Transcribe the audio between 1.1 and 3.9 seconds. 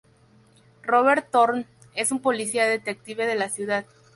Thorn es un policía detective de la ciudad.